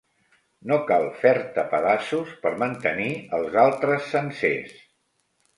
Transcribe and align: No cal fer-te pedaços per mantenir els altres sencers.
No 0.69 0.77
cal 0.91 1.03
fer-te 1.23 1.65
pedaços 1.75 2.33
per 2.47 2.53
mantenir 2.63 3.13
els 3.41 3.61
altres 3.67 4.09
sencers. 4.17 4.77